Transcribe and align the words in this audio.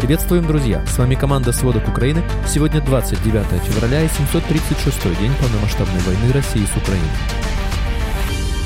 Приветствуем, 0.00 0.46
друзья! 0.46 0.82
С 0.86 0.96
вами 0.96 1.14
команда 1.14 1.52
«Сводок 1.52 1.86
Украины». 1.86 2.22
Сегодня 2.48 2.80
29 2.80 3.62
февраля 3.64 4.02
и 4.02 4.08
736 4.08 5.02
день 5.20 5.30
полномасштабной 5.38 6.00
войны 6.00 6.32
России 6.32 6.64
с 6.64 6.74
Украиной. 6.74 7.06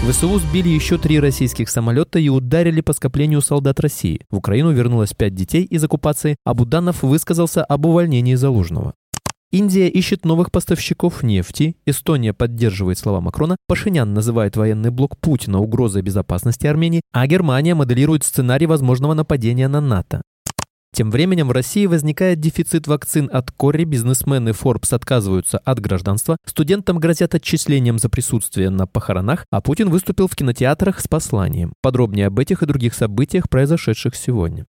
ВСУ 0.09 0.39
сбили 0.39 0.69
еще 0.69 0.97
три 0.97 1.19
российских 1.19 1.71
самолета 1.71 2.21
и 2.21 2.29
ударили 2.29 2.83
по 2.83 2.93
скоплению 2.93 3.41
солдат 3.41 3.81
России. 3.81 4.21
В 4.31 4.37
Украину 4.37 4.71
вернулось 4.71 5.13
пять 5.13 5.35
детей 5.35 5.65
из 5.65 5.83
оккупации, 5.83 6.37
а 6.45 6.55
Буданов 6.55 7.03
высказался 7.03 7.65
об 7.65 7.85
увольнении 7.87 8.37
Залужного. 8.37 8.95
Индия 9.51 9.89
ищет 9.89 10.25
новых 10.25 10.53
поставщиков 10.53 11.25
нефти, 11.25 11.77
Эстония 11.85 12.33
поддерживает 12.33 12.99
слова 12.99 13.21
Макрона, 13.21 13.57
Пашинян 13.67 14.15
называет 14.15 14.57
военный 14.57 14.91
блок 14.91 15.19
Путина 15.19 15.59
угрозой 15.59 16.03
безопасности 16.03 16.69
Армении, 16.69 17.03
а 17.13 17.27
Германия 17.27 17.75
моделирует 17.75 18.23
сценарий 18.23 18.67
возможного 18.67 19.15
нападения 19.15 19.67
на 19.67 19.81
НАТО. 19.81 20.23
Тем 20.95 21.11
временем 21.11 21.49
в 21.49 21.51
России 21.51 21.87
возникает 21.87 22.39
дефицит 22.39 22.87
вакцин 22.87 23.29
от 23.33 23.51
кори, 23.51 23.83
бизнесмены 23.83 24.51
Forbes 24.51 24.95
отказываются 24.95 25.59
от 25.59 25.81
гражданства, 25.81 26.37
студентам 26.47 27.01
грозят 27.01 27.35
отчислением 27.35 27.99
за 27.99 28.09
присутствие 28.09 28.71
на 28.71 28.87
похоронах, 28.87 29.45
а 29.51 29.61
Путин 29.61 29.91
выступил 29.91 30.29
в 30.29 30.37
кинотеатрах 30.37 31.01
с 31.01 31.09
посланием. 31.09 31.73
Подробнее 31.83 32.29
об 32.29 32.39
этих 32.39 32.63
и 32.63 32.67
других 32.67 32.95
событиях, 32.95 33.49
произошедших 33.51 34.15
сегодня. 34.15 34.67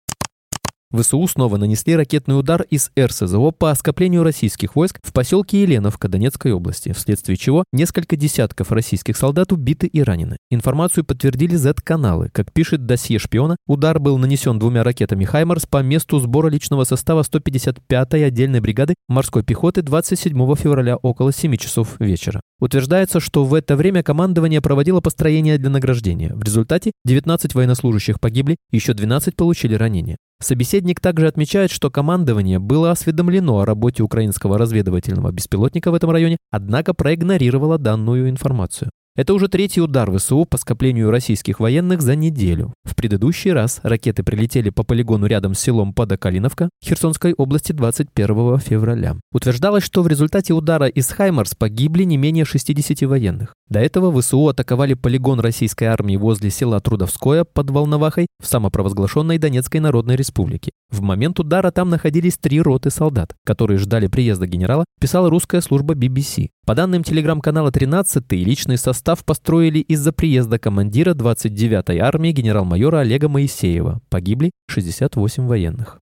ВСУ 0.90 1.26
снова 1.26 1.58
нанесли 1.58 1.94
ракетный 1.96 2.38
удар 2.38 2.62
из 2.62 2.90
РСЗО 2.98 3.50
по 3.50 3.74
скоплению 3.74 4.22
российских 4.22 4.74
войск 4.74 4.98
в 5.02 5.12
поселке 5.12 5.60
Еленовка 5.60 6.08
Донецкой 6.08 6.52
области, 6.52 6.92
вследствие 6.92 7.36
чего 7.36 7.64
несколько 7.72 8.16
десятков 8.16 8.72
российских 8.72 9.18
солдат 9.18 9.52
убиты 9.52 9.86
и 9.86 10.02
ранены. 10.02 10.38
Информацию 10.50 11.04
подтвердили 11.04 11.56
Z-каналы. 11.56 12.30
Как 12.32 12.52
пишет 12.52 12.86
досье 12.86 13.18
шпиона, 13.18 13.56
удар 13.66 13.98
был 13.98 14.16
нанесен 14.16 14.58
двумя 14.58 14.82
ракетами 14.82 15.26
«Хаймарс» 15.26 15.66
по 15.66 15.82
месту 15.82 16.20
сбора 16.20 16.48
личного 16.48 16.84
состава 16.84 17.20
155-й 17.22 18.24
отдельной 18.24 18.60
бригады 18.60 18.94
морской 19.08 19.42
пехоты 19.42 19.82
27 19.82 20.54
февраля 20.56 20.96
около 20.96 21.34
7 21.34 21.56
часов 21.56 21.96
вечера. 22.00 22.40
Утверждается, 22.60 23.20
что 23.20 23.44
в 23.44 23.52
это 23.52 23.76
время 23.76 24.02
командование 24.02 24.62
проводило 24.62 25.00
построение 25.00 25.58
для 25.58 25.68
награждения. 25.68 26.34
В 26.34 26.42
результате 26.42 26.92
19 27.04 27.54
военнослужащих 27.54 28.20
погибли, 28.20 28.56
еще 28.70 28.94
12 28.94 29.36
получили 29.36 29.74
ранения. 29.74 30.16
Собеседник 30.40 31.00
также 31.00 31.26
отмечает, 31.26 31.70
что 31.72 31.90
командование 31.90 32.60
было 32.60 32.92
осведомлено 32.92 33.58
о 33.58 33.64
работе 33.64 34.04
украинского 34.04 34.56
разведывательного 34.56 35.32
беспилотника 35.32 35.90
в 35.90 35.94
этом 35.94 36.10
районе, 36.10 36.36
однако 36.50 36.94
проигнорировало 36.94 37.76
данную 37.78 38.30
информацию. 38.30 38.90
Это 39.18 39.34
уже 39.34 39.48
третий 39.48 39.80
удар 39.80 40.16
ВСУ 40.16 40.44
по 40.44 40.58
скоплению 40.58 41.10
российских 41.10 41.58
военных 41.58 42.02
за 42.02 42.14
неделю. 42.14 42.72
В 42.84 42.94
предыдущий 42.94 43.52
раз 43.52 43.80
ракеты 43.82 44.22
прилетели 44.22 44.70
по 44.70 44.84
полигону 44.84 45.26
рядом 45.26 45.54
с 45.54 45.58
селом 45.58 45.92
Подокалиновка 45.92 46.68
Херсонской 46.80 47.32
области 47.32 47.72
21 47.72 48.58
февраля. 48.60 49.16
Утверждалось, 49.32 49.82
что 49.82 50.04
в 50.04 50.06
результате 50.06 50.54
удара 50.54 50.86
из 50.86 51.08
Хаймарс 51.08 51.56
погибли 51.56 52.04
не 52.04 52.16
менее 52.16 52.44
60 52.44 53.02
военных. 53.08 53.54
До 53.68 53.80
этого 53.80 54.16
ВСУ 54.20 54.46
атаковали 54.46 54.94
полигон 54.94 55.40
российской 55.40 55.86
армии 55.86 56.16
возле 56.16 56.50
села 56.50 56.78
Трудовское 56.78 57.42
под 57.42 57.70
Волновахой 57.70 58.28
в 58.40 58.46
самопровозглашенной 58.46 59.38
Донецкой 59.38 59.80
Народной 59.80 60.14
Республике. 60.14 60.70
В 60.90 61.02
момент 61.02 61.40
удара 61.40 61.72
там 61.72 61.90
находились 61.90 62.38
три 62.38 62.60
роты 62.60 62.90
солдат, 62.90 63.34
которые 63.44 63.78
ждали 63.78 64.06
приезда 64.06 64.46
генерала, 64.46 64.84
писала 65.00 65.28
русская 65.28 65.60
служба 65.60 65.94
BBC. 65.94 66.50
По 66.68 66.74
данным 66.74 67.02
телеграм-канала 67.02 67.72
13 67.72 68.30
личный 68.32 68.76
состав 68.76 69.24
построили 69.24 69.78
из-за 69.78 70.12
приезда 70.12 70.58
командира 70.58 71.14
29-й 71.14 71.98
армии 71.98 72.30
генерал-майора 72.30 72.98
Олега 72.98 73.30
Моисеева. 73.30 74.02
Погибли 74.10 74.50
68 74.66 75.46
военных. 75.46 75.98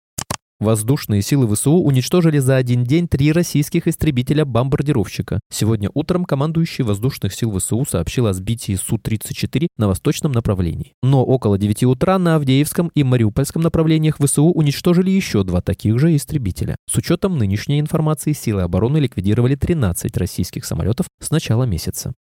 Воздушные 0.64 1.22
силы 1.22 1.54
ВСУ 1.54 1.74
уничтожили 1.74 2.38
за 2.38 2.56
один 2.56 2.86
день 2.86 3.10
три 3.10 3.34
российских 3.34 3.86
истребителя-бомбардировщика. 3.86 5.42
Сегодня 5.52 5.90
утром 5.94 6.24
командующий 6.24 6.86
воздушных 6.86 7.34
сил 7.34 7.52
ВСУ 7.60 7.86
сообщил 7.86 8.28
о 8.28 8.34
сбитии 8.34 8.76
Су-34 8.76 9.68
на 9.78 9.90
восточном 9.90 10.32
направлении. 10.32 10.94
Но 11.04 11.26
около 11.26 11.58
9 11.58 11.84
утра 11.84 12.18
на 12.18 12.36
Авдеевском 12.36 12.90
и 12.96 13.04
Мариупольском 13.04 13.62
направлениях 13.62 14.20
ВСУ 14.20 14.46
уничтожили 14.46 15.10
еще 15.10 15.44
два 15.44 15.60
таких 15.60 16.00
же 16.00 16.16
истребителя. 16.16 16.78
С 16.90 16.96
учетом 16.96 17.38
нынешней 17.38 17.82
информации 17.82 18.32
силы 18.32 18.62
обороны 18.62 19.00
ликвидировали 19.00 19.56
13 19.56 20.16
российских 20.16 20.64
самолетов 20.64 21.08
с 21.20 21.30
начала 21.30 21.66
месяца. 21.66 22.14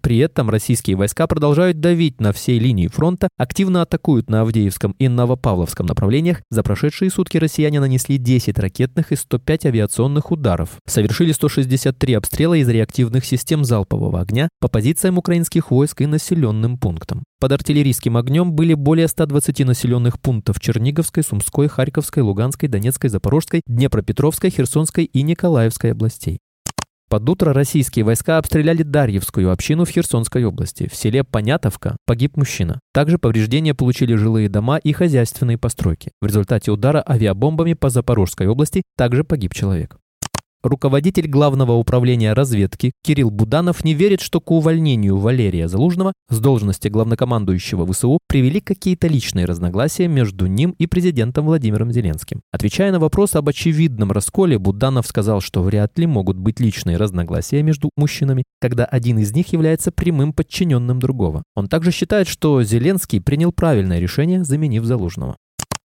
При 0.00 0.18
этом 0.18 0.48
российские 0.48 0.96
войска 0.96 1.26
продолжают 1.26 1.80
давить 1.80 2.20
на 2.20 2.32
всей 2.32 2.58
линии 2.58 2.88
фронта, 2.88 3.28
активно 3.36 3.82
атакуют 3.82 4.30
на 4.30 4.40
Авдеевском 4.42 4.92
и 4.98 5.08
Новопавловском 5.08 5.86
направлениях. 5.86 6.42
За 6.50 6.62
прошедшие 6.62 7.10
сутки 7.10 7.36
россияне 7.36 7.80
нанесли 7.80 8.16
10 8.16 8.58
ракетных 8.58 9.12
и 9.12 9.16
105 9.16 9.66
авиационных 9.66 10.30
ударов. 10.30 10.70
Совершили 10.86 11.32
163 11.32 12.14
обстрела 12.14 12.54
из 12.54 12.68
реактивных 12.68 13.24
систем 13.24 13.64
залпового 13.64 14.20
огня 14.20 14.48
по 14.60 14.68
позициям 14.68 15.18
украинских 15.18 15.70
войск 15.70 16.00
и 16.00 16.06
населенным 16.06 16.78
пунктам. 16.78 17.22
Под 17.38 17.52
артиллерийским 17.52 18.16
огнем 18.16 18.52
были 18.52 18.74
более 18.74 19.08
120 19.08 19.60
населенных 19.60 20.20
пунктов 20.20 20.60
Черниговской, 20.60 21.22
Сумской, 21.22 21.68
Харьковской, 21.68 22.22
Луганской, 22.22 22.68
Донецкой, 22.68 23.10
Запорожской, 23.10 23.62
Днепропетровской, 23.66 24.50
Херсонской 24.50 25.04
и 25.04 25.22
Николаевской 25.22 25.92
областей. 25.92 26.38
Под 27.10 27.28
утро 27.28 27.52
российские 27.52 28.04
войска 28.04 28.38
обстреляли 28.38 28.84
Дарьевскую 28.84 29.50
общину 29.50 29.84
в 29.84 29.90
Херсонской 29.90 30.44
области. 30.44 30.88
В 30.88 30.94
селе 30.94 31.24
Понятовка 31.24 31.96
погиб 32.06 32.36
мужчина. 32.36 32.78
Также 32.94 33.18
повреждения 33.18 33.74
получили 33.74 34.14
жилые 34.14 34.48
дома 34.48 34.76
и 34.78 34.92
хозяйственные 34.92 35.58
постройки. 35.58 36.12
В 36.20 36.26
результате 36.26 36.70
удара 36.70 37.02
авиабомбами 37.04 37.72
по 37.72 37.90
Запорожской 37.90 38.46
области 38.46 38.84
также 38.96 39.24
погиб 39.24 39.54
человек. 39.54 39.99
Руководитель 40.62 41.26
Главного 41.26 41.72
управления 41.72 42.34
разведки 42.34 42.92
Кирилл 43.02 43.30
Буданов 43.30 43.82
не 43.82 43.94
верит, 43.94 44.20
что 44.20 44.42
к 44.42 44.50
увольнению 44.50 45.16
Валерия 45.16 45.68
Залужного 45.68 46.12
с 46.28 46.38
должности 46.38 46.88
главнокомандующего 46.88 47.90
ВСУ 47.90 48.18
привели 48.28 48.60
какие-то 48.60 49.06
личные 49.06 49.46
разногласия 49.46 50.06
между 50.06 50.44
ним 50.44 50.74
и 50.76 50.86
президентом 50.86 51.46
Владимиром 51.46 51.92
Зеленским. 51.92 52.42
Отвечая 52.52 52.92
на 52.92 52.98
вопрос 52.98 53.36
об 53.36 53.48
очевидном 53.48 54.12
расколе, 54.12 54.58
Буданов 54.58 55.06
сказал, 55.06 55.40
что 55.40 55.62
вряд 55.62 55.98
ли 55.98 56.06
могут 56.06 56.36
быть 56.36 56.60
личные 56.60 56.98
разногласия 56.98 57.62
между 57.62 57.88
мужчинами, 57.96 58.44
когда 58.60 58.84
один 58.84 59.18
из 59.18 59.32
них 59.34 59.54
является 59.54 59.92
прямым 59.92 60.34
подчиненным 60.34 60.98
другого. 60.98 61.42
Он 61.54 61.68
также 61.68 61.90
считает, 61.90 62.28
что 62.28 62.62
Зеленский 62.62 63.22
принял 63.22 63.50
правильное 63.50 63.98
решение, 63.98 64.44
заменив 64.44 64.84
Залужного. 64.84 65.36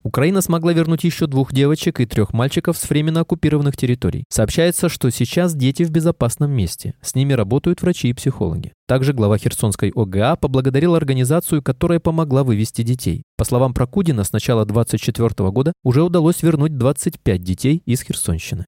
Украина 0.03 0.41
смогла 0.41 0.73
вернуть 0.73 1.05
еще 1.05 1.27
двух 1.27 1.53
девочек 1.53 2.01
и 2.01 2.07
трех 2.07 2.33
мальчиков 2.33 2.79
с 2.79 2.89
временно 2.89 3.21
оккупированных 3.21 3.77
территорий. 3.77 4.25
Сообщается, 4.31 4.89
что 4.89 5.11
сейчас 5.11 5.55
дети 5.55 5.83
в 5.83 5.91
безопасном 5.91 6.51
месте. 6.51 6.95
С 7.03 7.15
ними 7.15 7.35
работают 7.35 7.83
врачи 7.83 8.09
и 8.09 8.15
психологи. 8.15 8.73
Также 8.89 9.13
глава 9.13 9.37
Херсонской 9.37 9.93
ОГА 9.95 10.37
поблагодарил 10.37 10.95
организацию, 10.95 11.63
которая 11.63 12.01
помогла 12.01 12.45
вывести 12.45 12.81
детей. 12.83 13.25
По 13.37 13.45
словам 13.45 13.75
Прокудина, 13.75 14.25
с 14.25 14.33
начала 14.33 14.65
2024 14.65 15.51
года 15.51 15.75
уже 15.85 16.03
удалось 16.03 16.43
вернуть 16.43 16.79
25 16.79 17.43
детей 17.43 17.83
из 17.85 18.03
Херсонщины. 18.03 18.65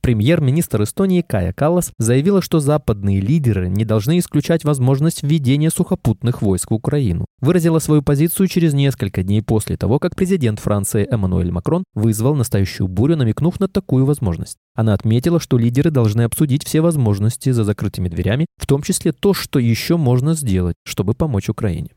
Премьер-министр 0.00 0.82
Эстонии 0.84 1.22
Кая 1.22 1.52
Каллас 1.52 1.92
заявила, 1.98 2.40
что 2.40 2.60
западные 2.60 3.20
лидеры 3.20 3.68
не 3.68 3.84
должны 3.84 4.18
исключать 4.18 4.64
возможность 4.64 5.22
введения 5.22 5.70
сухопутных 5.70 6.40
войск 6.42 6.70
в 6.70 6.74
Украину. 6.74 7.26
Выразила 7.40 7.78
свою 7.78 8.02
позицию 8.02 8.48
через 8.48 8.74
несколько 8.74 9.22
дней 9.22 9.42
после 9.42 9.76
того, 9.76 9.98
как 9.98 10.16
президент 10.16 10.60
Франции 10.60 11.06
Эммануэль 11.10 11.50
Макрон 11.50 11.84
вызвал 11.94 12.34
настоящую 12.34 12.88
бурю, 12.88 13.16
намекнув 13.16 13.60
на 13.60 13.68
такую 13.68 14.04
возможность. 14.04 14.56
Она 14.74 14.94
отметила, 14.94 15.40
что 15.40 15.58
лидеры 15.58 15.90
должны 15.90 16.22
обсудить 16.22 16.64
все 16.64 16.80
возможности 16.80 17.50
за 17.50 17.64
закрытыми 17.64 18.08
дверями, 18.08 18.46
в 18.56 18.66
том 18.66 18.82
числе 18.82 19.12
то, 19.12 19.34
что 19.34 19.58
еще 19.58 19.96
можно 19.96 20.34
сделать, 20.34 20.76
чтобы 20.84 21.14
помочь 21.14 21.48
Украине. 21.48 21.90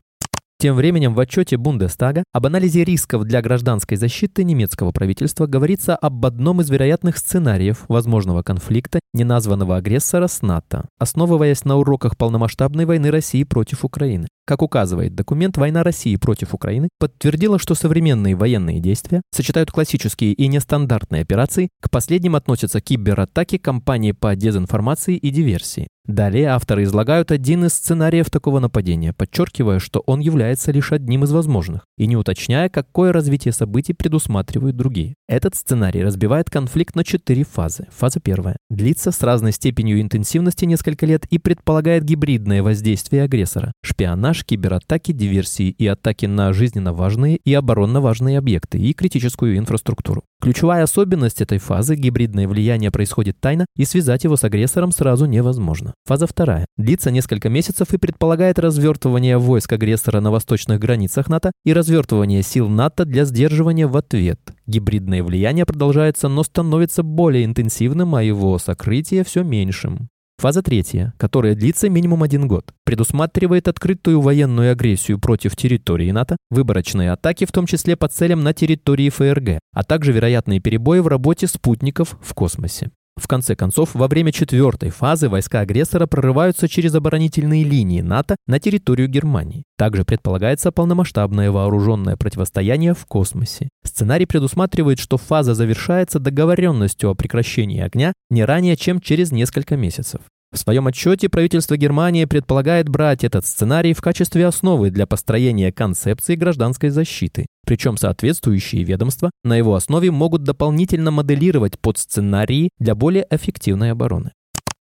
Тем 0.62 0.76
временем 0.76 1.12
в 1.12 1.18
отчете 1.18 1.56
Бундестага 1.56 2.22
об 2.32 2.46
анализе 2.46 2.84
рисков 2.84 3.24
для 3.24 3.42
гражданской 3.42 3.96
защиты 3.96 4.44
немецкого 4.44 4.92
правительства 4.92 5.46
говорится 5.46 5.96
об 5.96 6.24
одном 6.24 6.60
из 6.60 6.70
вероятных 6.70 7.18
сценариев 7.18 7.84
возможного 7.88 8.44
конфликта 8.44 9.00
неназванного 9.12 9.78
агрессора 9.78 10.28
с 10.28 10.40
НАТО, 10.40 10.86
основываясь 11.00 11.64
на 11.64 11.78
уроках 11.78 12.16
полномасштабной 12.16 12.84
войны 12.84 13.10
России 13.10 13.42
против 13.42 13.84
Украины. 13.84 14.28
Как 14.46 14.62
указывает 14.62 15.16
документ, 15.16 15.56
война 15.56 15.82
России 15.82 16.14
против 16.14 16.54
Украины 16.54 16.90
подтвердила, 17.00 17.58
что 17.58 17.74
современные 17.74 18.36
военные 18.36 18.78
действия 18.78 19.22
сочетают 19.34 19.72
классические 19.72 20.32
и 20.32 20.46
нестандартные 20.46 21.22
операции, 21.22 21.70
к 21.80 21.90
последним 21.90 22.36
относятся 22.36 22.80
кибератаки, 22.80 23.58
кампании 23.58 24.12
по 24.12 24.36
дезинформации 24.36 25.16
и 25.16 25.30
диверсии. 25.30 25.88
Далее 26.06 26.48
авторы 26.48 26.82
излагают 26.82 27.30
один 27.30 27.64
из 27.64 27.74
сценариев 27.74 28.28
такого 28.28 28.58
нападения, 28.58 29.12
подчеркивая, 29.12 29.78
что 29.78 30.02
он 30.06 30.18
является 30.18 30.72
лишь 30.72 30.90
одним 30.90 31.22
из 31.22 31.30
возможных, 31.30 31.86
и 31.96 32.08
не 32.08 32.16
уточняя, 32.16 32.68
какое 32.68 33.12
развитие 33.12 33.52
событий 33.52 33.92
предусматривают 33.92 34.76
другие. 34.76 35.14
Этот 35.28 35.54
сценарий 35.54 36.02
разбивает 36.02 36.50
конфликт 36.50 36.96
на 36.96 37.04
четыре 37.04 37.44
фазы. 37.44 37.86
Фаза 37.96 38.18
первая. 38.18 38.56
Длится 38.68 39.12
с 39.12 39.22
разной 39.22 39.52
степенью 39.52 40.00
интенсивности 40.00 40.64
несколько 40.64 41.06
лет 41.06 41.24
и 41.26 41.38
предполагает 41.38 42.02
гибридное 42.02 42.64
воздействие 42.64 43.22
агрессора, 43.22 43.70
шпионаж, 43.84 44.44
кибератаки, 44.44 45.12
диверсии 45.12 45.70
и 45.70 45.86
атаки 45.86 46.26
на 46.26 46.52
жизненно 46.52 46.92
важные 46.92 47.36
и 47.36 47.54
оборонно 47.54 48.00
важные 48.00 48.38
объекты 48.38 48.78
и 48.78 48.92
критическую 48.92 49.56
инфраструктуру. 49.56 50.24
Ключевая 50.40 50.82
особенность 50.82 51.40
этой 51.40 51.58
фазы– 51.58 51.94
гибридное 51.96 52.48
влияние 52.48 52.90
происходит 52.90 53.38
тайно, 53.38 53.64
и 53.76 53.84
связать 53.84 54.24
его 54.24 54.36
с 54.36 54.42
агрессором 54.42 54.90
сразу 54.90 55.26
невозможно. 55.26 55.91
Фаза 56.04 56.26
вторая. 56.26 56.66
Длится 56.76 57.10
несколько 57.10 57.48
месяцев 57.48 57.92
и 57.92 57.98
предполагает 57.98 58.58
развертывание 58.58 59.38
войск 59.38 59.72
агрессора 59.72 60.20
на 60.20 60.30
восточных 60.30 60.78
границах 60.78 61.28
НАТО 61.28 61.52
и 61.64 61.72
развертывание 61.72 62.42
сил 62.42 62.68
НАТО 62.68 63.04
для 63.04 63.24
сдерживания 63.24 63.86
в 63.86 63.96
ответ. 63.96 64.40
Гибридное 64.66 65.22
влияние 65.22 65.66
продолжается, 65.66 66.28
но 66.28 66.42
становится 66.42 67.02
более 67.02 67.44
интенсивным, 67.44 68.14
а 68.14 68.22
его 68.22 68.58
сокрытие 68.58 69.24
все 69.24 69.42
меньшим. 69.42 70.08
Фаза 70.42 70.60
третья, 70.60 71.14
которая 71.18 71.54
длится 71.54 71.88
минимум 71.88 72.24
один 72.24 72.48
год, 72.48 72.72
предусматривает 72.84 73.68
открытую 73.68 74.20
военную 74.20 74.72
агрессию 74.72 75.20
против 75.20 75.54
территории 75.54 76.10
НАТО, 76.10 76.36
выборочные 76.50 77.12
атаки, 77.12 77.44
в 77.44 77.52
том 77.52 77.66
числе 77.66 77.94
по 77.96 78.08
целям 78.08 78.42
на 78.42 78.52
территории 78.52 79.08
ФРГ, 79.08 79.60
а 79.72 79.84
также 79.84 80.10
вероятные 80.10 80.58
перебои 80.58 80.98
в 80.98 81.06
работе 81.06 81.46
спутников 81.46 82.16
в 82.20 82.34
космосе. 82.34 82.90
В 83.16 83.28
конце 83.28 83.54
концов, 83.54 83.94
во 83.94 84.08
время 84.08 84.32
четвертой 84.32 84.90
фазы 84.90 85.28
войска 85.28 85.60
агрессора 85.60 86.06
прорываются 86.06 86.66
через 86.66 86.94
оборонительные 86.94 87.62
линии 87.62 88.00
НАТО 88.00 88.36
на 88.46 88.58
территорию 88.58 89.08
Германии. 89.08 89.64
Также 89.76 90.04
предполагается 90.04 90.72
полномасштабное 90.72 91.50
вооруженное 91.50 92.16
противостояние 92.16 92.94
в 92.94 93.04
космосе. 93.04 93.68
Сценарий 93.84 94.26
предусматривает, 94.26 94.98
что 94.98 95.18
фаза 95.18 95.54
завершается 95.54 96.20
договоренностью 96.20 97.10
о 97.10 97.14
прекращении 97.14 97.82
огня 97.82 98.14
не 98.30 98.44
ранее, 98.44 98.76
чем 98.76 99.00
через 99.00 99.30
несколько 99.30 99.76
месяцев. 99.76 100.22
В 100.52 100.58
своем 100.58 100.86
отчете 100.86 101.30
правительство 101.30 101.78
Германии 101.78 102.26
предполагает 102.26 102.88
брать 102.88 103.24
этот 103.24 103.46
сценарий 103.46 103.94
в 103.94 104.02
качестве 104.02 104.46
основы 104.46 104.90
для 104.90 105.06
построения 105.06 105.72
концепции 105.72 106.34
гражданской 106.34 106.90
защиты. 106.90 107.46
Причем 107.66 107.96
соответствующие 107.96 108.84
ведомства 108.84 109.30
на 109.44 109.56
его 109.56 109.74
основе 109.74 110.10
могут 110.10 110.42
дополнительно 110.42 111.10
моделировать 111.10 111.78
подсценарии 111.78 112.68
для 112.78 112.94
более 112.94 113.26
эффективной 113.30 113.92
обороны. 113.92 114.32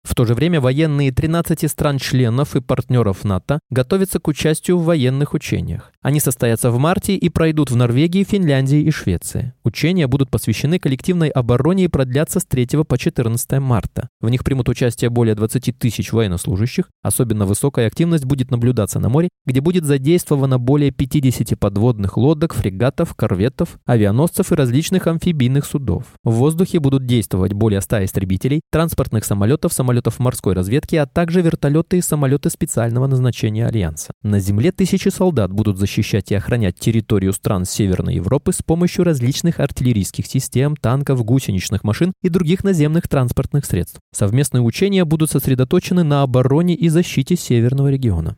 В 0.05 0.15
то 0.15 0.27
же 0.27 0.35
время 0.35 0.61
военные 0.61 1.11
13 1.11 1.69
стран-членов 1.69 2.55
и 2.57 2.61
партнеров 2.61 3.25
НАТО 3.25 3.59
готовятся 3.71 4.21
к 4.21 4.29
участию 4.29 4.77
в 4.77 4.85
военных 4.85 5.33
учениях. 5.33 5.93
Они 6.03 6.21
состоятся 6.21 6.71
в 6.71 6.79
марте 6.79 7.17
и 7.17 7.31
пройдут 7.31 7.71
в 7.71 7.77
Норвегии, 7.77 8.23
Финляндии 8.23 8.83
и 8.83 8.91
Швеции. 8.91 9.55
Учения 9.65 10.07
будут 10.07 10.31
посвящены 10.31 10.79
коллективной 10.79 11.31
обороне 11.31 11.85
и 11.85 11.89
продлятся 11.89 12.41
с 12.41 12.45
3 12.45 12.85
по 12.87 12.99
14 12.99 13.59
марта. 13.61 14.11
В 14.21 14.29
них 14.29 14.45
примут 14.45 14.69
участие 14.69 15.09
более 15.09 15.35
20 15.35 15.79
тысяч 15.79 16.13
военнослужащих. 16.13 16.91
Особенно 17.03 17.47
высокая 17.47 17.87
активность 17.87 18.27
будет 18.27 18.51
наблюдаться 18.51 19.01
на 19.01 19.09
море, 19.09 19.31
где 19.47 19.63
будет 19.63 19.87
задействовано 19.87 20.59
более 20.59 20.91
50 20.91 21.59
подводных 21.59 22.19
лодок, 22.19 22.53
фрегатов, 22.53 23.15
корветов, 23.15 23.79
авианосцев 23.87 24.53
и 24.53 24.55
различных 24.55 25.07
амфибийных 25.07 25.65
судов. 25.65 26.05
В 26.23 26.33
воздухе 26.33 26.79
будут 26.79 27.07
действовать 27.07 27.55
более 27.55 27.81
100 27.81 28.05
истребителей, 28.05 28.61
транспортных 28.71 29.25
самолетов, 29.25 29.73
самолетов 29.73 29.94
морской 30.19 30.55
разведки, 30.55 30.97
а 30.97 31.07
также 31.07 31.43
вертолеты 31.43 31.99
и 31.99 32.03
самолеты 32.03 32.51
специального 32.51 33.07
назначения 33.07 33.67
Альянса. 33.67 34.13
На 34.23 34.41
земле 34.41 34.73
тысячи 34.73 35.09
солдат 35.09 35.53
будут 35.53 35.79
защищать 35.79 36.31
и 36.31 36.35
охранять 36.35 36.79
территорию 36.79 37.33
стран 37.33 37.65
Северной 37.65 38.17
Европы 38.17 38.53
с 38.53 38.63
помощью 38.63 39.05
различных 39.05 39.61
артиллерийских 39.61 40.27
систем, 40.27 40.77
танков, 40.77 41.25
гусеничных 41.25 41.85
машин 41.85 42.13
и 42.23 42.29
других 42.29 42.65
наземных 42.65 43.09
транспортных 43.09 43.65
средств. 43.65 44.01
Совместные 44.13 44.63
учения 44.63 45.05
будут 45.05 45.31
сосредоточены 45.31 46.03
на 46.03 46.23
обороне 46.23 46.75
и 46.75 46.89
защите 46.89 47.37
Северного 47.37 47.89
региона. 47.89 48.37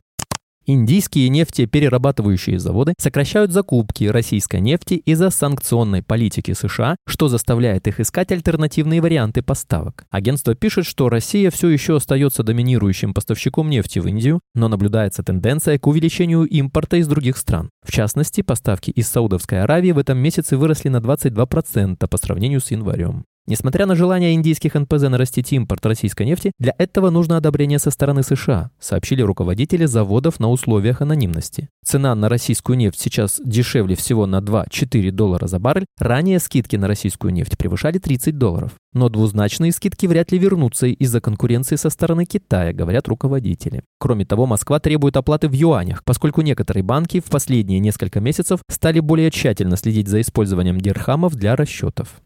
Индийские 0.69 1.29
нефтеперерабатывающие 1.29 2.59
заводы 2.59 2.93
сокращают 2.99 3.53
закупки 3.53 4.03
российской 4.03 4.59
нефти 4.59 4.95
из-за 4.95 5.29
санкционной 5.29 6.03
политики 6.03 6.51
США, 6.51 6.97
что 7.07 7.29
заставляет 7.29 7.87
их 7.87 8.01
искать 8.01 8.33
альтернативные 8.33 8.99
варианты 8.99 9.41
поставок. 9.41 10.05
Агентство 10.09 10.55
пишет, 10.55 10.85
что 10.85 11.07
Россия 11.07 11.51
все 11.51 11.69
еще 11.69 11.95
остается 11.95 12.43
доминирующим 12.43 13.13
поставщиком 13.13 13.69
нефти 13.69 13.99
в 13.99 14.07
Индию, 14.07 14.41
но 14.55 14.67
наблюдается 14.67 15.23
тенденция 15.23 15.79
к 15.79 15.87
увеличению 15.87 16.43
импорта 16.43 16.97
из 16.97 17.07
других 17.07 17.37
стран. 17.37 17.69
В 17.85 17.93
частности, 17.93 18.41
поставки 18.41 18.91
из 18.91 19.07
Саудовской 19.07 19.63
Аравии 19.63 19.93
в 19.93 19.97
этом 19.97 20.17
месяце 20.17 20.57
выросли 20.57 20.89
на 20.89 20.97
22% 20.97 22.05
по 22.05 22.17
сравнению 22.17 22.59
с 22.59 22.71
январем. 22.71 23.23
Несмотря 23.49 23.85
на 23.85 23.95
желание 23.95 24.33
индийских 24.33 24.75
НПЗ 24.75 25.03
нарастить 25.03 25.53
импорт 25.53 25.85
российской 25.85 26.25
нефти, 26.25 26.51
для 26.59 26.75
этого 26.77 27.09
нужно 27.09 27.37
одобрение 27.37 27.79
со 27.79 27.91
стороны 27.91 28.21
США, 28.21 28.71
сообщили 28.77 29.21
руководители 29.21 29.85
заводов 29.85 30.41
на 30.41 30.49
условиях 30.49 31.01
анонимности. 31.01 31.69
Цена 31.85 32.13
на 32.13 32.27
российскую 32.27 32.77
нефть 32.77 32.99
сейчас 32.99 33.39
дешевле 33.41 33.95
всего 33.95 34.25
на 34.25 34.39
2-4 34.39 35.11
доллара 35.11 35.47
за 35.47 35.59
баррель, 35.59 35.85
ранее 35.97 36.39
скидки 36.39 36.75
на 36.75 36.89
российскую 36.89 37.31
нефть 37.31 37.57
превышали 37.57 37.99
30 37.99 38.37
долларов. 38.37 38.71
Но 38.91 39.07
двузначные 39.07 39.71
скидки 39.71 40.07
вряд 40.07 40.33
ли 40.33 40.39
вернутся 40.39 40.87
из-за 40.87 41.21
конкуренции 41.21 41.77
со 41.77 41.89
стороны 41.89 42.25
Китая, 42.25 42.73
говорят 42.73 43.07
руководители. 43.07 43.83
Кроме 43.97 44.25
того, 44.25 44.45
Москва 44.45 44.81
требует 44.81 45.15
оплаты 45.15 45.47
в 45.47 45.53
юанях, 45.53 46.03
поскольку 46.03 46.41
некоторые 46.41 46.83
банки 46.83 47.21
в 47.21 47.25
последние 47.29 47.79
несколько 47.79 48.19
месяцев 48.19 48.59
стали 48.69 48.99
более 48.99 49.31
тщательно 49.31 49.77
следить 49.77 50.09
за 50.09 50.19
использованием 50.19 50.81
дирхамов 50.81 51.35
для 51.35 51.55
расчетов. 51.55 52.21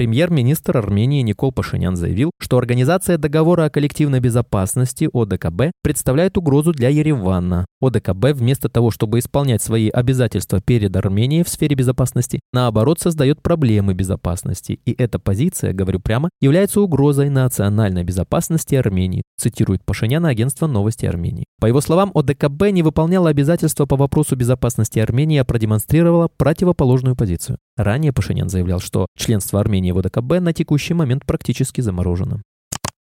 Премьер-министр 0.00 0.78
Армении 0.78 1.20
Никол 1.20 1.52
Пашинян 1.52 1.94
заявил, 1.94 2.30
что 2.40 2.56
Организация 2.56 3.18
договора 3.18 3.64
о 3.64 3.68
коллективной 3.68 4.18
безопасности 4.20 5.10
ОДКБ 5.12 5.72
представляет 5.82 6.38
угрозу 6.38 6.72
для 6.72 6.88
Еревана. 6.88 7.66
ОДКБ 7.82 8.32
вместо 8.32 8.70
того, 8.70 8.90
чтобы 8.90 9.18
исполнять 9.18 9.62
свои 9.62 9.90
обязательства 9.90 10.62
перед 10.62 10.96
Арменией 10.96 11.44
в 11.44 11.50
сфере 11.50 11.76
безопасности, 11.76 12.40
наоборот 12.54 12.98
создает 12.98 13.42
проблемы 13.42 13.92
безопасности. 13.92 14.80
И 14.86 14.92
эта 14.92 15.18
позиция, 15.18 15.74
говорю 15.74 16.00
прямо, 16.00 16.30
является 16.40 16.80
угрозой 16.80 17.28
национальной 17.28 18.02
безопасности 18.02 18.76
Армении, 18.76 19.22
цитирует 19.38 19.84
Пашиняна 19.84 20.30
агентство 20.30 20.66
«Новости 20.66 21.04
Армении». 21.04 21.44
По 21.60 21.66
его 21.66 21.82
словам, 21.82 22.10
ОДКБ 22.14 22.70
не 22.70 22.82
выполняла 22.82 23.28
обязательства 23.28 23.84
по 23.84 23.96
вопросу 23.96 24.34
безопасности 24.34 24.98
Армении, 24.98 25.36
а 25.36 25.44
продемонстрировала 25.44 26.30
противоположную 26.38 27.16
позицию. 27.16 27.58
Ранее 27.76 28.12
Пашинян 28.12 28.48
заявлял, 28.48 28.80
что 28.80 29.06
членство 29.16 29.60
Армении 29.60 29.89
в 29.92 29.98
ОДКБ 29.98 30.40
на 30.40 30.52
текущий 30.52 30.94
момент 30.94 31.24
практически 31.26 31.80
заморожено. 31.80 32.42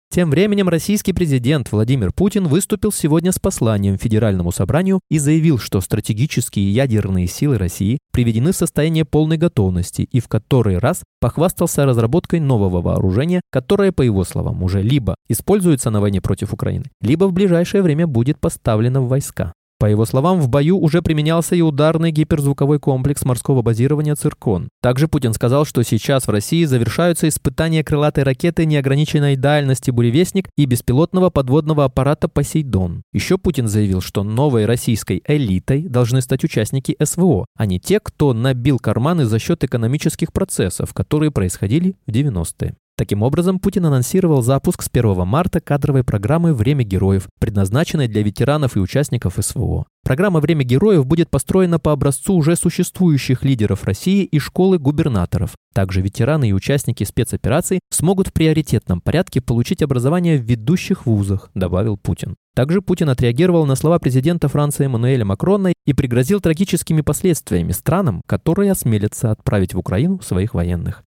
Тем 0.10 0.32
временем 0.32 0.70
российский 0.70 1.12
президент 1.12 1.72
Владимир 1.72 2.14
Путин 2.14 2.48
выступил 2.48 2.94
сегодня 2.94 3.34
с 3.34 3.40
посланием 3.40 3.98
Федеральному 3.98 4.52
собранию 4.52 5.02
и 5.10 5.20
заявил, 5.20 5.60
что 5.60 5.82
стратегические 5.82 6.72
ядерные 6.72 7.28
силы 7.28 7.58
России 7.58 8.00
приведены 8.14 8.54
в 8.54 8.56
состояние 8.56 9.04
полной 9.04 9.38
готовности 9.38 10.08
и 10.10 10.20
в 10.22 10.30
который 10.30 10.78
раз 10.78 11.04
похвастался 11.20 11.86
разработкой 11.86 12.40
нового 12.40 12.82
вооружения, 12.82 13.42
которое, 13.52 13.92
по 13.92 14.02
его 14.02 14.24
словам, 14.24 14.64
уже 14.64 14.82
либо 14.82 15.16
используется 15.28 15.90
на 15.90 16.00
войне 16.00 16.22
против 16.22 16.54
Украины, 16.54 16.86
либо 17.02 17.26
в 17.26 17.34
ближайшее 17.34 17.84
время 17.84 18.08
будет 18.08 18.40
поставлено 18.40 19.02
в 19.02 19.10
войска. 19.10 19.52
По 19.80 19.86
его 19.86 20.06
словам, 20.06 20.42
в 20.42 20.50
бою 20.50 20.80
уже 20.80 21.04
применялся 21.04 21.56
и 21.56 21.62
ударный 21.62 22.12
гиперзвуковой 22.12 22.80
комплекс 22.80 23.24
морского 23.24 23.62
базирования 23.62 24.16
«Циркон». 24.16 24.70
Также 24.82 25.08
Путин 25.08 25.34
сказал, 25.34 25.66
что 25.66 25.84
сейчас 25.84 26.26
в 26.26 26.32
России 26.32 26.66
завершаются 26.66 27.28
испытания 27.28 27.84
крылатой 27.84 28.24
ракеты 28.24 28.66
неограниченной 28.66 29.36
дальности 29.36 29.92
«Буревестник» 29.92 30.50
и 30.58 30.66
беспилотного 30.66 31.30
подводного 31.30 31.86
аппарата 31.86 32.28
«Посейдон». 32.28 33.04
Еще 33.14 33.38
Путин 33.38 33.68
заявил, 33.68 34.02
что 34.02 34.24
новой 34.24 34.66
российской 34.66 35.22
элитой 35.28 35.84
должны 35.84 36.22
стать 36.22 36.44
участники 36.44 36.98
СВО, 37.04 37.46
а 37.56 37.68
не 37.68 37.80
те, 37.80 38.00
кто 38.00 38.34
набил 38.34 38.80
карманы 38.80 39.26
за 39.26 39.38
счет 39.38 39.64
экономических 39.64 40.34
процессов, 40.34 40.96
которые 40.96 41.30
происходили 41.30 41.96
в 42.08 42.12
90-е. 42.12 42.76
Таким 42.98 43.22
образом, 43.22 43.60
Путин 43.60 43.86
анонсировал 43.86 44.42
запуск 44.42 44.82
с 44.82 44.90
1 44.92 45.24
марта 45.28 45.60
кадровой 45.60 46.04
программы 46.04 46.56
«Время 46.56 46.84
героев», 46.84 47.28
предназначенной 47.40 48.08
для 48.08 48.24
ветеранов 48.24 48.76
и 48.76 48.80
участников 48.80 49.36
СВО. 49.40 49.86
Программа 50.04 50.40
«Время 50.40 50.64
героев» 50.64 51.06
будет 51.06 51.30
построена 51.30 51.78
по 51.78 51.92
образцу 51.92 52.34
уже 52.34 52.56
существующих 52.56 53.44
лидеров 53.44 53.84
России 53.84 54.24
и 54.24 54.40
школы 54.40 54.80
губернаторов. 54.80 55.52
Также 55.76 56.02
ветераны 56.02 56.50
и 56.50 56.54
участники 56.54 57.04
спецопераций 57.04 57.82
смогут 57.92 58.30
в 58.30 58.34
приоритетном 58.34 59.00
порядке 59.00 59.42
получить 59.42 59.84
образование 59.84 60.40
в 60.40 60.46
ведущих 60.46 61.06
вузах, 61.06 61.52
добавил 61.54 61.98
Путин. 61.98 62.36
Также 62.56 62.82
Путин 62.82 63.10
отреагировал 63.10 63.68
на 63.68 63.76
слова 63.76 64.00
президента 64.00 64.48
Франции 64.48 64.86
Эммануэля 64.86 65.24
Макрона 65.24 65.72
и 65.86 65.94
пригрозил 65.94 66.42
трагическими 66.42 67.02
последствиями 67.02 67.74
странам, 67.74 68.24
которые 68.26 68.72
осмелятся 68.72 69.30
отправить 69.30 69.76
в 69.76 69.78
Украину 69.78 70.20
своих 70.22 70.56
военных. 70.56 71.04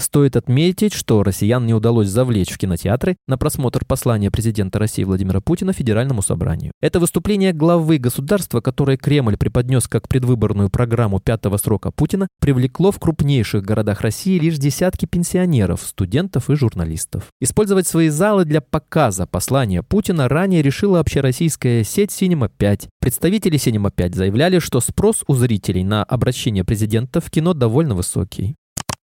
Стоит 0.00 0.36
отметить, 0.36 0.94
что 0.94 1.24
россиян 1.24 1.66
не 1.66 1.74
удалось 1.74 2.08
завлечь 2.08 2.50
в 2.50 2.58
кинотеатры 2.58 3.16
на 3.26 3.36
просмотр 3.36 3.84
послания 3.84 4.30
президента 4.30 4.78
России 4.78 5.02
Владимира 5.02 5.40
Путина 5.40 5.72
Федеральному 5.72 6.22
собранию. 6.22 6.72
Это 6.80 7.00
выступление 7.00 7.52
главы 7.52 7.98
государства, 7.98 8.60
которое 8.60 8.96
Кремль 8.96 9.36
преподнес 9.36 9.88
как 9.88 10.08
предвыборную 10.08 10.70
программу 10.70 11.18
пятого 11.18 11.56
срока 11.56 11.90
Путина, 11.90 12.28
привлекло 12.40 12.92
в 12.92 13.00
крупнейших 13.00 13.64
городах 13.64 14.00
России 14.02 14.38
лишь 14.38 14.58
десятки 14.58 15.04
пенсионеров, 15.06 15.82
студентов 15.82 16.48
и 16.48 16.54
журналистов. 16.54 17.26
Использовать 17.40 17.88
свои 17.88 18.08
залы 18.08 18.44
для 18.44 18.60
показа 18.60 19.26
послания 19.26 19.82
Путина 19.82 20.28
ранее 20.28 20.62
решила 20.62 21.00
общероссийская 21.00 21.82
сеть 21.82 22.10
Cinema 22.10 22.48
5. 22.56 22.88
Представители 23.00 23.58
Cinema 23.58 23.90
5 23.90 24.14
заявляли, 24.14 24.60
что 24.60 24.78
спрос 24.78 25.24
у 25.26 25.34
зрителей 25.34 25.82
на 25.82 26.04
обращение 26.04 26.62
президента 26.62 27.20
в 27.20 27.30
кино 27.30 27.52
довольно 27.52 27.96
высокий. 27.96 28.54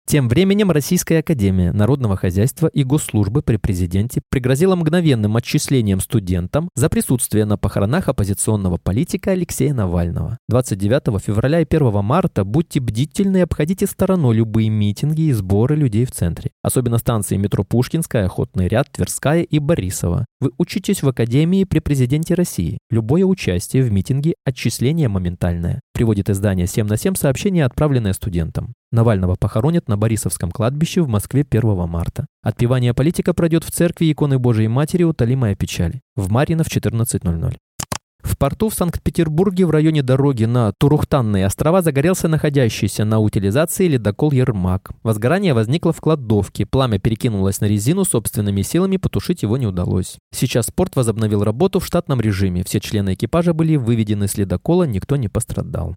Тем 0.09 0.29
временем 0.29 0.71
Российская 0.71 1.17
Академия 1.17 1.73
Народного 1.73 2.15
хозяйства 2.15 2.67
и 2.67 2.85
Госслужбы 2.85 3.41
при 3.41 3.57
президенте 3.57 4.21
пригрозила 4.29 4.77
мгновенным 4.77 5.35
отчислением 5.35 5.99
студентам 5.99 6.69
за 6.75 6.87
присутствие 6.87 7.43
на 7.43 7.57
похоронах 7.57 8.07
оппозиционного 8.07 8.77
политика 8.77 9.31
Алексея 9.31 9.73
Навального. 9.73 10.37
29 10.47 11.21
февраля 11.21 11.59
и 11.59 11.65
1 11.69 11.91
марта 12.05 12.45
будьте 12.45 12.79
бдительны 12.79 13.39
и 13.39 13.41
обходите 13.41 13.85
стороной 13.85 14.37
любые 14.37 14.69
митинги 14.69 15.23
и 15.23 15.33
сборы 15.33 15.75
людей 15.75 16.05
в 16.05 16.11
центре. 16.11 16.51
Особенно 16.63 16.99
станции 16.99 17.35
метро 17.35 17.65
Пушкинская, 17.65 18.27
Охотный 18.27 18.69
ряд, 18.69 18.89
Тверская 18.89 19.41
и 19.41 19.59
Борисова. 19.59 20.25
Вы 20.39 20.51
учитесь 20.57 21.03
в 21.03 21.09
Академии 21.09 21.65
при 21.65 21.79
президенте 21.79 22.33
России. 22.33 22.77
Любое 22.89 23.25
участие 23.25 23.83
в 23.83 23.91
митинге– 23.91 24.35
отчисление 24.45 25.09
моментальное. 25.09 25.81
Приводит 25.93 26.29
издание 26.29 26.65
7 26.65 26.87
на 26.87 26.95
7 26.95 27.15
сообщение, 27.15 27.65
отправленное 27.65 28.13
студентам. 28.13 28.73
Навального 28.91 29.35
похоронят 29.35 29.89
на 29.89 29.97
Борисовском 29.97 30.51
кладбище 30.51 31.01
в 31.01 31.07
Москве 31.07 31.45
1 31.49 31.87
марта. 31.87 32.27
Отпевание 32.41 32.93
политика 32.93 33.33
пройдет 33.33 33.63
в 33.63 33.71
церкви 33.71 34.11
иконы 34.11 34.39
Божией 34.39 34.69
Матери 34.69 35.03
«Утолимая 35.03 35.55
печаль» 35.55 35.99
в 36.15 36.31
Марьино 36.31 36.63
в 36.63 36.67
14.00. 36.67 37.57
В 38.27 38.37
порту 38.37 38.69
в 38.69 38.73
Санкт-Петербурге 38.73 39.65
в 39.65 39.71
районе 39.71 40.03
дороги 40.03 40.45
на 40.45 40.73
Турухтанные 40.73 41.45
острова 41.45 41.81
загорелся 41.81 42.27
находящийся 42.27 43.05
на 43.05 43.19
утилизации 43.19 43.87
ледокол 43.87 44.31
«Ермак». 44.31 44.91
Возгорание 45.03 45.53
возникло 45.53 45.93
в 45.93 46.01
кладовке, 46.01 46.65
пламя 46.65 46.99
перекинулось 46.99 47.61
на 47.61 47.65
резину, 47.65 48.03
собственными 48.03 48.63
силами 48.63 48.97
потушить 48.97 49.43
его 49.43 49.57
не 49.57 49.65
удалось. 49.65 50.17
Сейчас 50.33 50.71
порт 50.71 50.95
возобновил 50.95 51.43
работу 51.43 51.79
в 51.79 51.85
штатном 51.85 52.19
режиме, 52.19 52.63
все 52.63 52.79
члены 52.79 53.13
экипажа 53.13 53.53
были 53.53 53.75
выведены 53.75 54.27
с 54.27 54.37
ледокола, 54.37 54.83
никто 54.83 55.15
не 55.15 55.29
пострадал. 55.29 55.95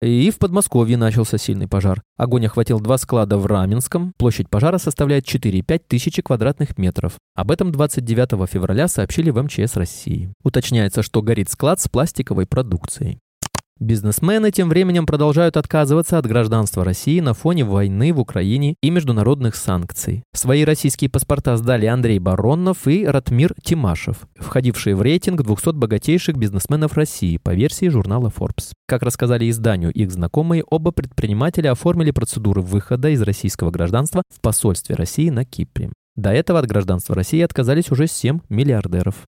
И 0.00 0.30
в 0.30 0.38
Подмосковье 0.38 0.96
начался 0.96 1.38
сильный 1.38 1.66
пожар. 1.66 2.02
Огонь 2.16 2.46
охватил 2.46 2.78
два 2.78 2.98
склада 2.98 3.36
в 3.36 3.46
Раменском. 3.46 4.12
Площадь 4.16 4.48
пожара 4.48 4.78
составляет 4.78 5.26
4-5 5.26 5.82
тысячи 5.88 6.22
квадратных 6.22 6.78
метров. 6.78 7.14
Об 7.34 7.50
этом 7.50 7.72
29 7.72 8.48
февраля 8.48 8.86
сообщили 8.86 9.30
в 9.30 9.42
МЧС 9.42 9.74
России. 9.76 10.32
Уточняется, 10.44 11.02
что 11.02 11.20
горит 11.20 11.50
склад 11.50 11.80
с 11.80 11.88
пластиковой 11.88 12.46
продукцией. 12.46 13.18
Бизнесмены 13.80 14.50
тем 14.50 14.68
временем 14.68 15.06
продолжают 15.06 15.56
отказываться 15.56 16.18
от 16.18 16.26
гражданства 16.26 16.84
России 16.84 17.20
на 17.20 17.32
фоне 17.32 17.64
войны 17.64 18.12
в 18.12 18.18
Украине 18.18 18.74
и 18.82 18.90
международных 18.90 19.54
санкций. 19.54 20.24
Свои 20.34 20.64
российские 20.64 21.08
паспорта 21.08 21.56
сдали 21.56 21.86
Андрей 21.86 22.18
Баронов 22.18 22.88
и 22.88 23.06
Ратмир 23.06 23.54
Тимашев, 23.62 24.26
входившие 24.34 24.96
в 24.96 25.02
рейтинг 25.02 25.42
200 25.42 25.74
богатейших 25.74 26.36
бизнесменов 26.36 26.94
России 26.94 27.36
по 27.36 27.54
версии 27.54 27.88
журнала 27.88 28.32
Forbes. 28.36 28.72
Как 28.88 29.02
рассказали 29.04 29.48
изданию 29.48 29.92
их 29.92 30.10
знакомые, 30.10 30.64
оба 30.68 30.90
предпринимателя 30.90 31.70
оформили 31.70 32.10
процедуры 32.10 32.62
выхода 32.62 33.10
из 33.10 33.22
российского 33.22 33.70
гражданства 33.70 34.24
в 34.34 34.40
посольстве 34.40 34.96
России 34.96 35.30
на 35.30 35.44
Кипре. 35.44 35.92
До 36.16 36.30
этого 36.30 36.58
от 36.58 36.66
гражданства 36.66 37.14
России 37.14 37.40
отказались 37.42 37.92
уже 37.92 38.08
7 38.08 38.40
миллиардеров. 38.48 39.22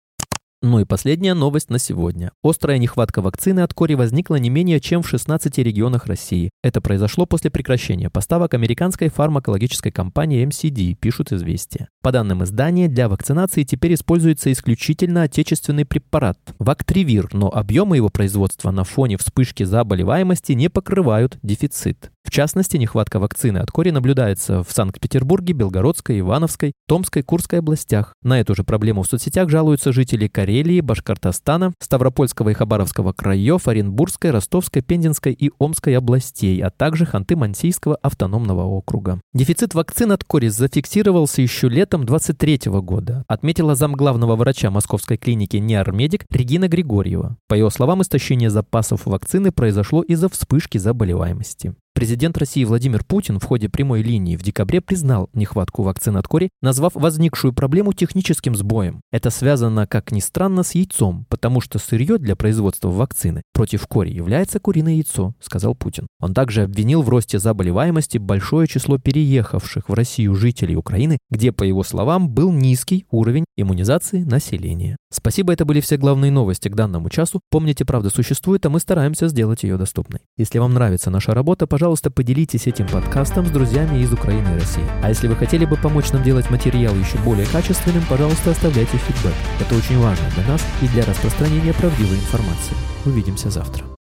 Ну 0.63 0.79
и 0.79 0.85
последняя 0.85 1.33
новость 1.33 1.71
на 1.71 1.79
сегодня. 1.79 2.33
Острая 2.43 2.77
нехватка 2.77 3.23
вакцины 3.23 3.61
от 3.61 3.73
кори 3.73 3.95
возникла 3.95 4.37
не 4.37 4.51
менее 4.51 4.79
чем 4.79 5.01
в 5.01 5.09
16 5.09 5.57
регионах 5.57 6.05
России. 6.05 6.51
Это 6.63 6.83
произошло 6.83 7.25
после 7.25 7.51
прекращения 7.51 8.11
поставок 8.11 8.53
американской 8.53 9.09
фармакологической 9.09 9.91
компании 9.91 10.47
MCD, 10.47 10.97
пишут 10.97 11.33
известия. 11.33 11.89
По 12.03 12.13
данным 12.13 12.45
издания, 12.45 12.89
для 12.89 13.09
вакцинации 13.09 13.63
теперь 13.63 13.95
используется 13.95 14.53
исключительно 14.53 15.23
отечественный 15.23 15.87
препарат– 15.87 16.39
Вактривир, 16.59 17.31
но 17.33 17.49
объемы 17.49 17.97
его 17.97 18.11
производства 18.11 18.71
на 18.71 18.85
фоне 18.85 19.17
вспышки 19.17 19.63
заболеваемости 19.63 20.53
не 20.53 20.69
покрывают 20.69 21.39
дефицит. 21.43 22.11
В 22.23 22.31
частности, 22.31 22.77
нехватка 22.77 23.19
вакцины 23.19 23.59
от 23.59 23.71
кори 23.71 23.91
наблюдается 23.91 24.63
в 24.63 24.71
Санкт-Петербурге, 24.71 25.53
Белгородской, 25.53 26.21
Ивановской, 26.21 26.75
Томской, 26.87 27.23
Курской 27.23 27.59
областях. 27.59 28.15
На 28.23 28.41
эту 28.41 28.55
же 28.55 28.63
проблему 28.63 29.03
в 29.03 29.07
соцсетях 29.07 29.49
жалуются 29.49 29.93
жители 29.93 30.29
Карелии, 30.29 30.81
Башкортостана, 30.81 31.73
Ставропольского 31.81 32.51
и 32.51 32.55
Хабаровского 32.55 33.13
краев, 33.13 33.67
Оренбургской, 33.67 34.31
Ростовской, 34.31 34.83
Пензенской 34.83 35.33
и 35.33 35.51
Омской 35.59 35.97
областей, 35.97 36.61
а 36.63 36.71
также 36.71 37.05
Ханты-Мансийского 37.05 37.97
автономного 38.01 38.65
округа. 38.65 39.21
Дефицит 39.33 39.75
вакцин 39.75 40.13
от 40.13 40.23
кори 40.23 40.49
зафиксировался 40.49 41.43
еще 41.43 41.69
летом 41.69 42.05
23 42.05 42.61
года, 42.67 43.25
отметила 43.29 43.75
замглавного 43.75 44.37
врача 44.37 44.71
московской 44.71 45.17
клиники 45.17 45.57
Неармедик 45.57 46.25
Регина 46.31 46.69
Григорьева. 46.69 47.39
По 47.49 47.55
ее 47.55 47.71
словам, 47.71 48.03
истощение 48.03 48.51
запасов 48.51 49.07
вакцины 49.07 49.53
произошло 49.53 50.03
из-за 50.03 50.29
вспышки 50.29 50.79
заболеваемости. 50.79 51.75
Президент 52.01 52.39
России 52.39 52.65
Владимир 52.65 53.05
Путин 53.05 53.39
в 53.39 53.45
ходе 53.45 53.69
прямой 53.69 54.01
линии 54.01 54.35
в 54.35 54.43
декабре 54.43 54.81
признал 54.81 55.29
нехватку 55.35 55.83
вакцин 55.83 56.17
от 56.17 56.27
кори, 56.27 56.49
назвав 56.63 56.95
возникшую 56.95 57.53
проблему 57.53 57.93
техническим 57.93 58.55
сбоем. 58.55 59.03
Это 59.13 59.29
связано, 59.29 59.87
как 59.87 60.11
ни 60.11 60.21
странно, 60.21 60.63
с 60.63 60.75
яйцом, 60.75 61.27
потому 61.29 61.61
что 61.61 61.79
сырье 61.79 62.17
для 62.17 62.37
производства 62.37 62.89
вакцины 62.89 63.43
против 63.53 63.87
кори 63.87 64.09
является 64.09 64.61
куриное 64.61 64.95
яйцо, 64.95 65.35
сказал 65.41 65.75
Путин. 65.75 66.07
Он 66.21 66.33
также 66.33 66.63
обвинил 66.63 67.03
в 67.03 67.11
росте 67.11 67.39
заболеваемости 67.39 68.17
большое 68.17 68.67
число 68.67 68.97
переехавших 68.97 69.91
в 69.91 69.93
Россию 69.93 70.37
жителей 70.37 70.77
Украины, 70.77 71.19
где, 71.29 71.53
по 71.53 71.65
его 71.65 71.83
словам, 71.83 72.31
был 72.31 72.51
низкий 72.51 73.05
уровень 73.11 73.45
иммунизации 73.59 74.23
населения. 74.23 74.97
Спасибо, 75.13 75.53
это 75.53 75.67
были 75.67 75.81
все 75.81 75.99
главные 75.99 76.31
новости 76.31 76.69
к 76.69 76.75
данному 76.75 77.11
часу. 77.11 77.41
Помните, 77.51 77.85
правда 77.85 78.09
существует, 78.09 78.65
а 78.65 78.71
мы 78.71 78.81
стараемся 78.81 79.29
сделать 79.29 79.65
ее 79.65 79.77
доступной. 79.77 80.21
Если 80.39 80.59
вам 80.59 80.73
нравится 80.73 81.11
наша 81.11 81.35
работа, 81.35 81.67
пожалуйста, 81.67 81.90
пожалуйста, 81.91 82.11
поделитесь 82.13 82.69
этим 82.69 82.87
подкастом 82.87 83.47
с 83.47 83.51
друзьями 83.51 83.99
из 83.99 84.13
Украины 84.13 84.47
и 84.55 84.61
России. 84.61 84.85
А 85.03 85.09
если 85.09 85.27
вы 85.27 85.35
хотели 85.35 85.65
бы 85.65 85.77
помочь 85.77 86.13
нам 86.13 86.23
делать 86.23 86.49
материал 86.49 86.95
еще 86.95 87.19
более 87.25 87.47
качественным, 87.47 88.05
пожалуйста, 88.09 88.53
оставляйте 88.53 88.97
фидбэк. 88.97 89.35
Это 89.61 89.75
очень 89.75 89.99
важно 89.99 90.25
для 90.37 90.47
нас 90.47 90.65
и 90.83 90.87
для 90.87 91.05
распространения 91.05 91.75
правдивой 91.75 92.15
информации. 92.15 92.77
Увидимся 93.05 93.51
завтра. 93.51 94.00